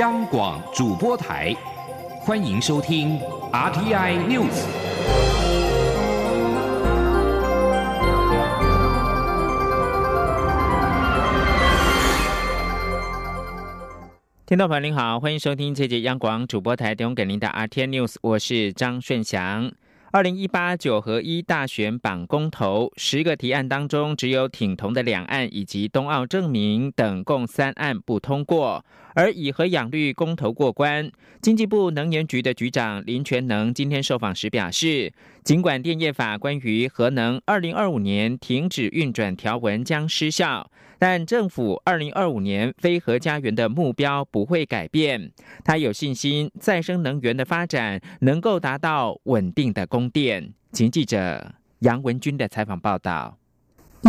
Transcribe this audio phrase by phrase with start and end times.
[0.00, 1.54] 央广主播台，
[2.18, 3.16] 欢迎收听
[3.52, 4.64] RTI News。
[14.44, 19.70] 听众朋友您好，欢迎收听这节央广主播台提供给您的 RTI News，我是张顺祥。
[20.14, 28.84] 二零一八九合一大选榜公投，十个提案当中，只有挺同的两岸以及冬奥证明等共三案不通过，
[29.16, 31.10] 而以核养绿公投过关。
[31.42, 40.70] 经济部能源局的局长林全能今天受访时表示，尽管电业法关于核能二零二五年停止运转条文将失效。
[40.98, 45.30] 但政府二零二五年非核家园的目标不会改变，
[45.64, 50.52] 他有信心再生能源的发展能够达到稳定的供电。
[50.72, 53.38] 请记者杨文军的采访报道。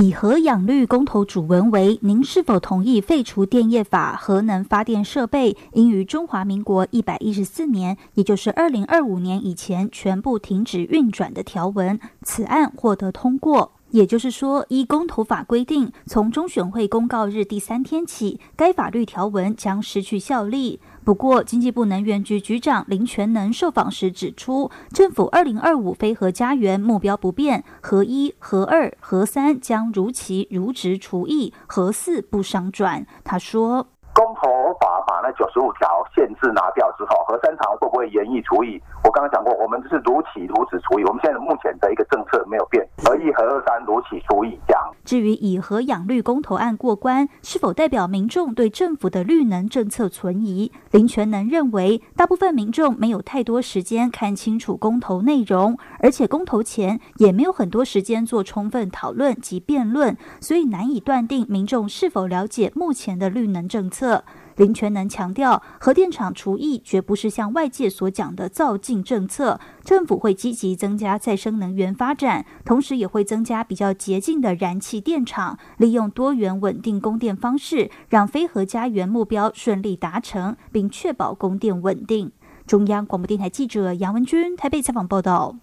[0.02, 4.14] 以核养绿公投主文为：您是否同意废除电业法？
[4.14, 11.98] 核能发电设备应于中华民国一百一十四年，也就是二零二五年以前全部停止运转的条文。
[12.24, 13.75] 此案获得通过。
[13.92, 20.80] 也就是说，依公投法规定，从中选会公告日第三天起，该法律条文将失去效力。
[21.04, 33.06] 不过，经济部能源局局长林全能受访时指出，政府二零二五非核家园目标不变，核一、核二、核三将如期如职除役，核四不商转。
[33.24, 33.88] 他说。
[34.16, 38.82] 公投法把那九十五条限制拿掉之后，核三厂会不会延役除役？
[39.04, 41.04] 我刚刚讲过，我们是如期如此除役。
[41.06, 44.82] 我们现在目前的一个政策没有变，核一、核二、三如期除役这样。
[45.04, 50.72] 至于以核养绿公投案过关，是否代表民众对政府的绿能政策存疑？
[50.92, 64.24] 林全能认为，大部分民众没有太多时间看清楚公投内容，而且公投前也没有很多时间做充分讨论及辩论，所以难以断定民众是否了解目前的绿能政策。
[64.58, 82.32] 林全能强调，核电厂除役绝不是像外界所讲的造进政策，政府会积极增加再生能源发展，同时也会增加比较洁净的燃气电厂，利用多元稳定供电方式，让非核家园目标顺利达成，并确保供电稳定。
[82.66, 85.56] 中央广播电台记者杨文君台北采访报道。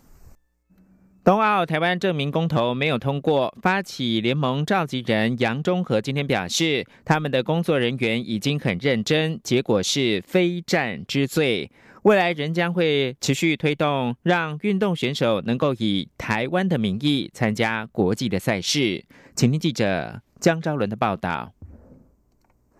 [1.25, 11.71] 冬奥台湾证明公投没有通过，发起联盟召集人杨中和今天表示，他们的工作人员已经很认真，结果是非战之罪。
[12.03, 19.05] 未来仍将会持续推动，让运动选手能够以台湾的名义参加国际的赛事。
[19.37, 21.53] 请听记者江昭伦的报道。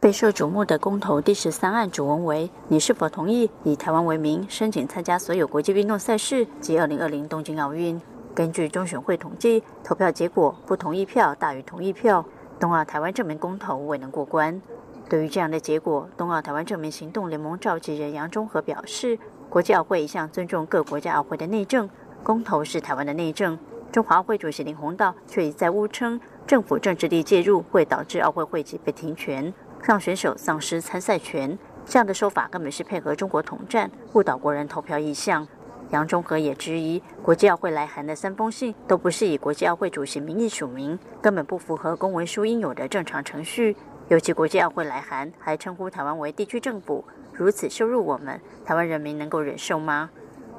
[0.01, 8.01] 备受瞩目的公投第十三案主文为：你是否同意以台湾为名申请参加所有国际运动赛事及二零二零东京奥运？
[8.35, 12.25] 根据中选会统计，投票结果不同意票大于同意票，
[12.59, 14.61] 冬奥台湾证明公投未能过关。
[15.09, 19.19] 对于这样的结果，冬奥台湾证明行动联盟召集人杨中和表示，
[19.51, 21.91] 国际奥会一向尊重各国家奥会的内政，
[22.23, 23.59] 公投是台湾的内政。
[23.91, 31.59] 中华奥会主席林鸿道却一再误称，政府政治力介入会导致奥会会籍被停权，让选手丧失参赛权。
[31.85, 35.47] 这样的说法根本是配合中国统战，误导国人投票意向。
[35.93, 43.77] 杨中和也质疑，国际奥会来函的三封信都不是以国际奥会主席名义署名，根本不符合公文书应有的正常程序。
[44.09, 47.05] 尤其国际奥会来函还称呼台湾为地区政府，
[47.35, 50.09] 如此羞辱我们，台湾人民能够忍受吗？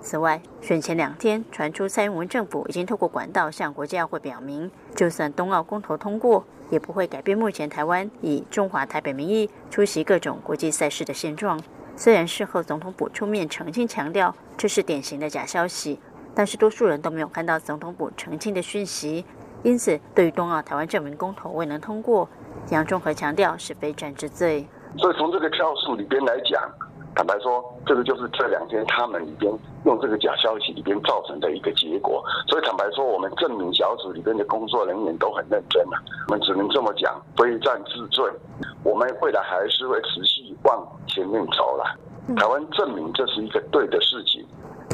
[0.02, 11.60] 此外，选前两天传出蔡英文政府已经透过管道向国际奥会表明，就算冬奥公投通过，也不会改变目前台湾以中华台北名义出席各种国际赛事的现状。
[11.96, 16.00] 虽然事后总统府出面澄清，强调这是典型的假消息，
[16.34, 19.24] 但是多数人都没有看到总统府澄清的讯息，
[19.62, 22.28] 因此对于冬奥台湾证明公投未能通过，
[22.72, 24.68] 杨中和强调是非战之罪。
[24.98, 26.62] 所以从这个票数里边来讲。
[27.16, 29.54] 坦白说，这个就是这两天他们里边
[29.86, 32.24] 用这个假消息里边造成的一个结果。
[32.48, 38.26] 所以坦白说，我们证明小组里边的工作人员都很认真啊，我们只能这么讲，非战之罪。
[38.84, 41.98] 我们未来还是会持续往前面走了。
[42.36, 44.46] 台湾证明这是一个对的事情。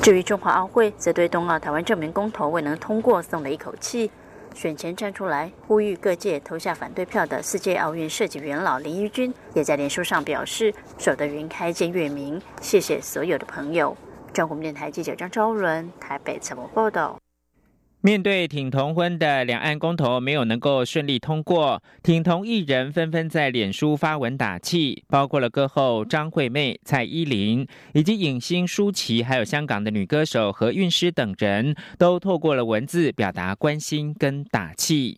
[0.02, 4.10] 至于中华奥会，则对冬奥台湾证明公投未能通过松了一口气。
[4.56, 13.96] 选前站出来呼吁各界投下反对票的四届奥运设计元老林玉君，也在脸书上表示：“守得云开见月明，谢谢所有的朋友。”
[14.34, 17.16] 中国电台记者张昭伦台北采访报道。
[18.02, 35.18] 面对挺同婚的两岸公投没有能够顺利通过，挺同艺人纷纷在脸书发文打气，包括了歌后张惠妹、蔡依林，以及影星舒淇，还有香港的女歌手何韵诗等人都透过了文字表达关心跟打气。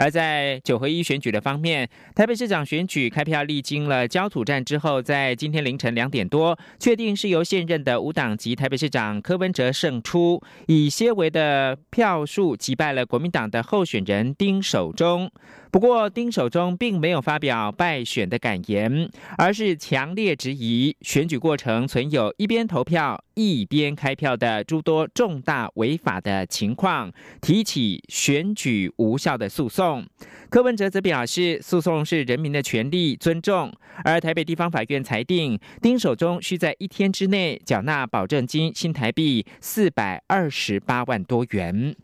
[0.00, 15.30] 而在九合一选举的方面，台北市长选举开票历经了焦土战之后，在今天凌晨两点多，确定是由现任的无党籍台北市长柯文哲胜出，以些微的票数击败了国民党的候选人丁守中。
[15.70, 19.08] 不过，丁守中并没有发表败选的感言，
[19.38, 30.04] 而是强烈质疑选举过程存有一边投票一边开票的诸多重大违法的情况，提起选举无效的诉讼。
[30.48, 33.72] 柯文哲则表示，诉讼是人民的权利，尊重。
[34.02, 41.94] 而台北地方法院裁定，丁守中需在一天之内缴纳保证金新台币四百二十八万多元。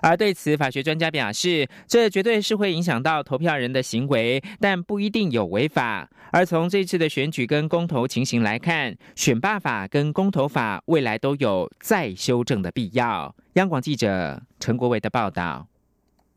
[0.00, 6.08] 而对此，法学专家表示，这绝对是会影响到投票人的行为，但不一定有违法。
[6.32, 13.34] 而从这次的选举跟公投情形来看，选罢法跟公投法未来都有再修正的必要。
[13.54, 15.66] 央广记者陈国伟的报道。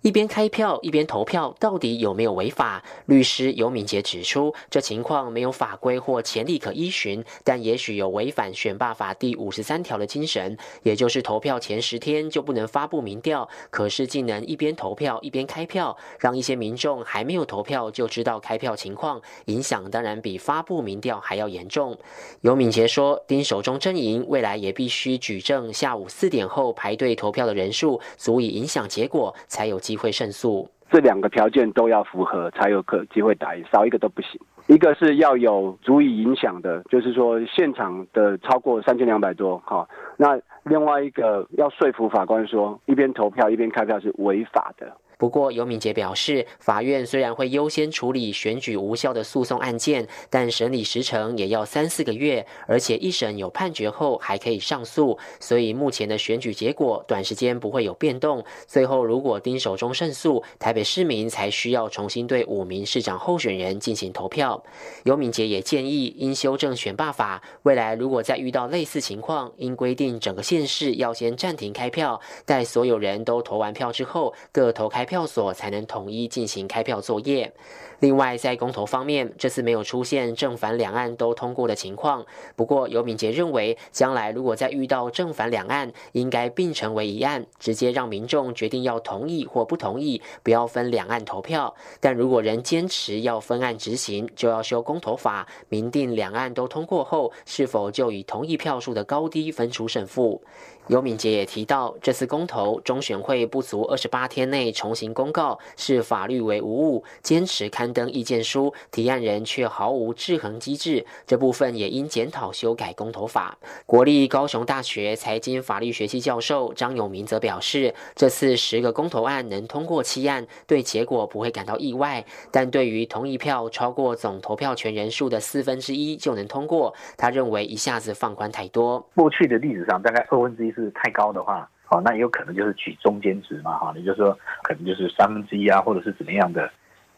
[0.04, 2.84] 一边开票一边投票，到底有没有违法？
[3.06, 13.48] 律师尤敏杰指出，这情况没有法规或潜力可依循，但也许有违反选罢法第五十三条的精神，也就是投票前十天就不能发布民调。
[13.70, 21.98] 可是竟能一边投票一边开票，让一些民众还没有投票就知道开票情况，影响当然比发布民调还要严重。
[22.42, 29.93] 尤敏杰说，丁守中阵营未来也必须举证，下午四点后排队投票的人数足以影响结果，才有机。
[29.94, 34.42] 机会胜诉，这两个条件都要符合，才有可机会打赢，少一个都不行。
[34.66, 39.88] 一个是要有足以影响的，就是说现场的超过三千两百多，哈。
[40.18, 44.98] 那另外一个要说服法官说，一边投票一边开票是违法的。
[45.18, 58.44] 不过，尤敏杰表示，法院虽然会优先处理选举无效的诉讼案件，但审理时程也要三四个月，而且一审有判决后还可以上诉，所以目前的选举结果短时间不会有变动。
[58.68, 64.62] 最后，如果丁守中胜诉，台北市民才需要重新对五名市长候选人进行投票。
[65.04, 75.13] 尤敏杰也建议，应修正选罢法，未来如果再遇到类似情况，应规定整个县市要先暂停开票，待所有人都投完票之后，各投开票。
[75.14, 77.54] 票所才能统一进行开票作业。
[78.00, 82.26] 另外，在公投方面，这次没有出现正反两岸都通过的情况。
[82.56, 91.74] 不过，尤敏杰认为，将来如果再遇到正反两岸，应该并成为一案，直接让民众决定要同意或不同意，不要分两岸投票。
[92.00, 100.42] 但如果仍坚持要分案执行，就要修公投法，明定两岸都通过后，是否就以同意票数的高低分出胜负。
[100.88, 107.94] 尤敏杰也提到，这次公投中选会不足二十八天内重新公告，是法律为无误，坚持刊。
[107.94, 113.56] 登意见书，提案人却毫无制衡机制，这部分也应检讨修改公投法。
[113.86, 129.08] 国立高雄大学财经法律学系教授张永明则表示，这次十个公投案能通过七案，对结果不会感到意外，但对于同意票超过总投票权人数的四分之一就能通过，他认为一下子放宽太多。
[129.14, 136.70] 过去的历史上，大概二分之一是太高的话，好，那有可能就是取中间值嘛，哈，也就是说，可能就是三分之一啊，或者是怎么样的。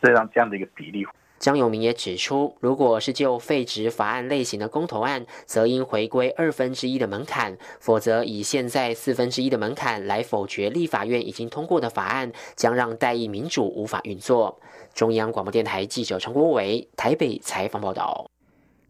[0.01, 1.03] 这样这样的一个比例，
[1.39, 14.59] 张永明也指出，如果是就废止法案类型的公投案，则应回归二分之一的门槛；否则以现在四分之一的门槛来否决立法院已经通过的法案，将让代议民主无法运作。
[14.93, 18.29] 中央广播电台记者陈国伟台北采访报道。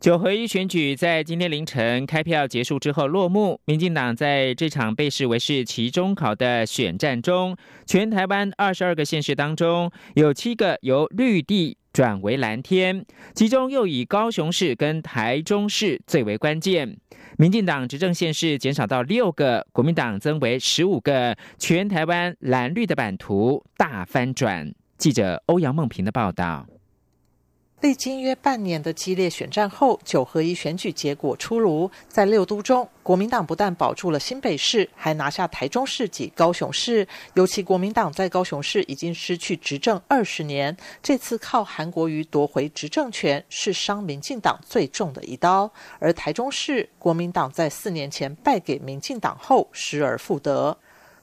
[0.05, 3.59] 九合一选举在今天凌晨开票结束之后落幕。
[3.65, 7.57] 民进党在这场被视为是期中考的选战中，
[7.88, 16.95] 全台湾二十二个县市当中，有七个由绿地转为蓝天，其中又以高雄市跟台中市最为关键。
[17.39, 24.71] 民进党执政县市减少到六个，国民党增为十五个，全台湾蓝绿的版图大翻转。
[25.00, 26.67] 记者欧阳梦平的报道。
[27.82, 31.91] 历经约半年的激烈选战后，九合一选举结果出炉。
[32.08, 37.08] 在六都中，国民党不但保住了新北市，还拿下台中市及高雄市。
[37.36, 45.72] 尤其国民党在高雄市已经失去执政二十年，这次靠韩国瑜夺回执政权，是伤民进党最重的一刀。
[46.00, 50.77] 而台中市，国民党在四年前败给民进党后，失而复得。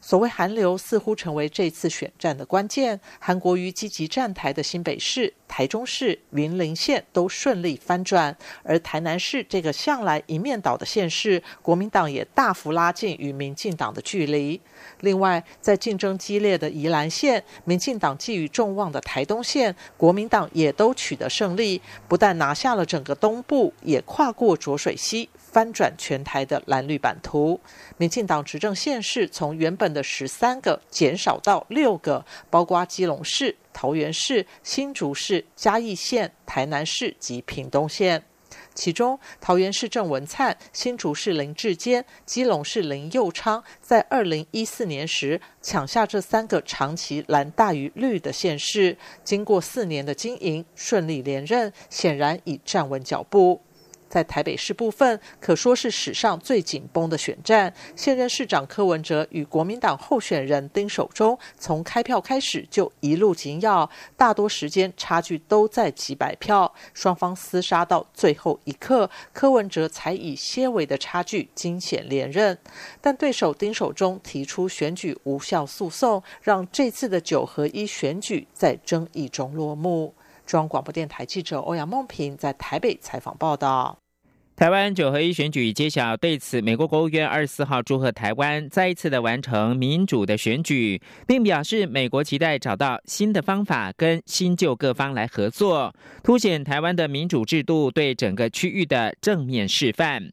[0.05, 3.01] 所谓韩流似乎成为这次选战的关键。
[3.21, 5.33] 韩国瑜积极站台的新北市。
[5.53, 14.59] 台中市、云林县都顺利翻转，而台南市这个向来一面倒的县市，国民党也大幅拉近与民进党的距离。
[15.01, 25.29] 另外，在竞争激烈的宜兰县，民进党寄予众望的台东县，国民党也都取得胜利，不但拿下了整个东部，也跨过浊水溪。
[25.37, 27.61] 翻转全台的蓝绿版图，
[27.99, 38.23] 民进党执政县市从原本的十三个减少到六个，包括基隆市、桃园市、新竹市、嘉义县、台南市及屏东县。
[38.75, 53.61] 其中，桃园市郑文灿、新竹市林志坚、基隆市林佑昌，在二零一四年时抢下这三个长期蓝大于绿的县市，经过四年的经营，顺利连任，显然已站稳脚步。
[54.13, 57.73] 在台北市部分，可说是史上最紧绷的选战。
[57.97, 72.59] 现任市长柯文哲与国民党候选人丁守中，从开票开始就一路紧咬，大多时间差距都在几百票，双方厮杀到最后一刻，柯文哲才以些微的差距惊险连任。
[73.01, 80.15] 但对手丁守中提出选举无效诉讼，让这次的九合一选举在争议中落幕。
[80.47, 83.99] 中央广播电台记者欧阳梦平在台北采访报道。
[84.55, 100.31] 台湾九合一选举揭晓，对此，美国国务院二十四号祝贺台湾再一次的完成民主的选举，并表示美国期待找到新的方法跟新旧各方来合作，凸显台湾的民主制度对整个区域的正面示范。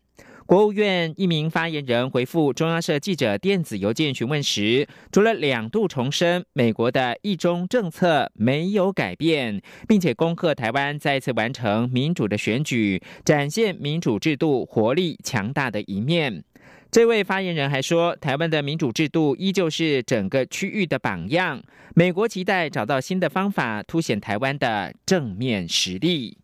[0.49, 16.43] 国务院一名发言人回复中央社记者电子邮件询问时，除了两度重申美国的一中政策没有改变，并且恭贺台湾再次完成民主的选举，展现民主制度活力强大的一面。
[16.89, 21.61] 这位发言人还说，台湾的民主制度依旧是整个区域的榜样。
[21.93, 26.39] 美国期待找到新的方法，凸显台湾的正面实力。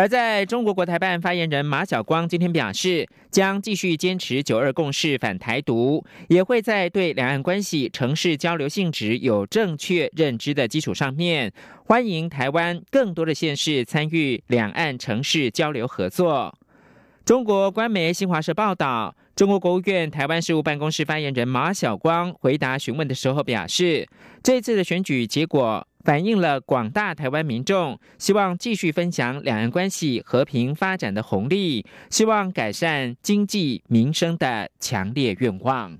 [0.00, 11.52] 而在中国国台办发言人马晓光今天表示，将继续坚持“九二共识”反台独，也会在对两岸关系、城市交流性质有正确认知的基础上面，
[11.84, 16.58] 欢迎台湾更多的县市参与两岸城市交流合作。
[17.26, 24.08] 中国官媒新华社报道，中国国务院台湾事务办公室发言人马晓光回答询问的时候表示，
[24.42, 25.86] 这次的选举结果。
[26.04, 35.98] 反映了广大台湾民众希望继续分享两岸关系和平发展的红利，希望改善经济民生的强烈愿望。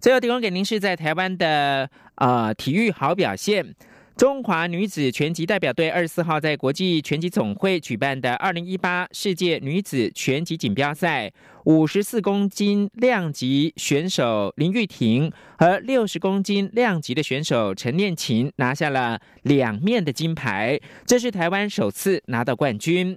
[0.00, 3.74] 最后提供给您是在台湾的呃体育好表现。
[4.18, 11.32] 中华女子拳击代表队二十四号在国际拳击总会举办的二零一八世界女子拳击锦标赛，
[11.66, 23.16] 五十四公斤量级选手林玉婷和六十公斤量级的选手陈念琴拿下了两面的金牌，这是台湾首次拿到冠军。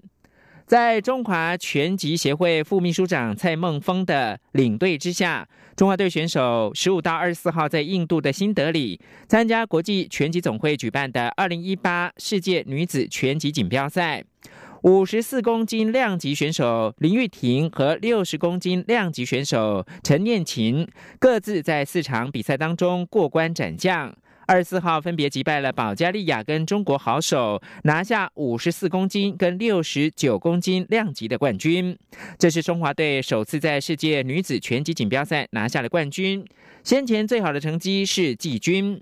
[0.65, 14.23] 在中华拳击协会副秘书长蔡梦峰的领队之下，中华队选手十五到二十四号在印度的新德里参加国际拳击总会举办的二零一八世界女子拳击锦标赛。
[14.83, 20.87] 五十四公斤量级选手林玉婷和六十公斤量级选手陈念琴
[21.19, 24.15] 各自在四场比赛当中过关斩将。
[24.51, 31.97] 二十四号分别击败了保加利亚跟中国好手，拿下五十四公斤跟六十九公斤量级的冠军。
[32.37, 36.45] 这是中华队首次在世界女子拳击锦标赛拿下了冠军。
[36.83, 39.01] 先前最好的成绩是季军。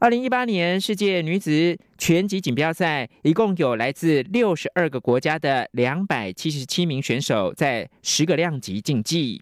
[0.00, 9.40] 二零一八年世界女子拳击锦标赛，一共有来自六十二个国家的两百七十七名选手在十个量级竞技。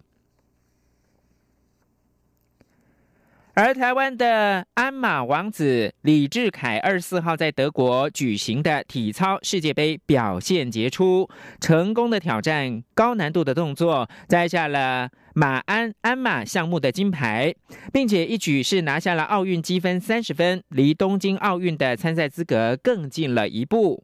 [3.59, 11.27] 而台湾的鞍马王子李志凯二十四号在德国举行的体操世界杯表现杰出，
[11.59, 17.51] 成功的挑战高难度的动作，摘下了马鞍鞍马项目的金牌，
[17.91, 24.03] 并且一举是拿下了奥运积分三十分，离东京奥运的参赛资格更近了一步。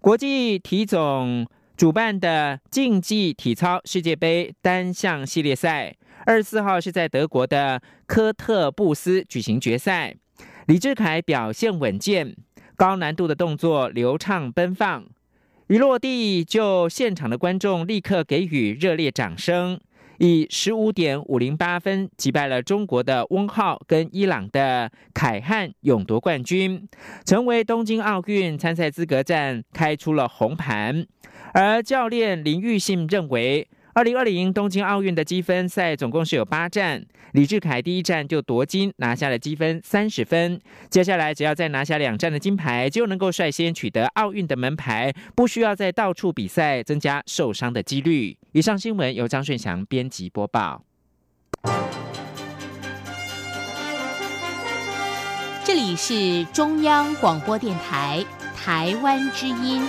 [0.00, 1.46] 国际体总
[1.78, 5.94] 主办的竞技体操世界杯单项系列赛。
[6.24, 10.14] 二十四号是在德国的科特布斯举行决赛，
[10.66, 12.36] 李志凯表现稳健，
[12.76, 15.04] 高难度的动作流畅奔放，
[15.68, 19.80] 一落地就现场的观众立刻给予热烈掌声，
[20.18, 26.88] 以十五点五零八分击败了中国的翁浩跟伊朗的凯汉，勇夺冠军，
[27.24, 31.04] 成为东京奥运参赛资格战开出了红盘，
[31.52, 33.68] 而教练林玉信认为。
[33.94, 40.58] 二零二零东京奥运的积分赛总共是有八站，李志凯第一站就夺金，拿下了积分三十分。
[40.88, 48.38] 接下来只要再拿下两站的金牌，就能够率先取得奥运的门牌，不需要再到处比赛，增加受伤的几率。
[48.52, 50.82] 以上新闻由张顺祥编辑播报。
[55.64, 58.24] 这里是中央广播电台
[58.56, 59.82] 台湾之音。